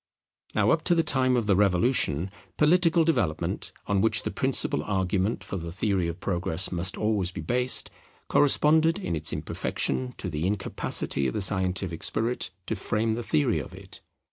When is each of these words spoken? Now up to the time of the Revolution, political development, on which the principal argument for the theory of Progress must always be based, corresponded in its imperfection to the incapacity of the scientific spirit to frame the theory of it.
Now 0.55 0.71
up 0.71 0.83
to 0.85 0.95
the 0.95 1.03
time 1.03 1.37
of 1.37 1.45
the 1.45 1.55
Revolution, 1.55 2.31
political 2.57 3.03
development, 3.03 3.71
on 3.85 4.01
which 4.01 4.23
the 4.23 4.31
principal 4.31 4.81
argument 4.81 5.43
for 5.43 5.57
the 5.57 5.71
theory 5.71 6.07
of 6.07 6.19
Progress 6.19 6.71
must 6.71 6.97
always 6.97 7.31
be 7.31 7.41
based, 7.41 7.91
corresponded 8.27 8.97
in 8.97 9.15
its 9.15 9.31
imperfection 9.31 10.15
to 10.17 10.27
the 10.27 10.47
incapacity 10.47 11.27
of 11.27 11.35
the 11.35 11.39
scientific 11.41 12.01
spirit 12.01 12.49
to 12.65 12.75
frame 12.75 13.13
the 13.13 13.21
theory 13.21 13.59
of 13.59 13.75
it. 13.75 14.01